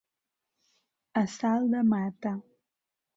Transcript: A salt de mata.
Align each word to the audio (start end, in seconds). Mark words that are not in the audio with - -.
A 1.21 1.23
salt 1.33 1.69
de 1.73 1.83
mata. 1.91 2.33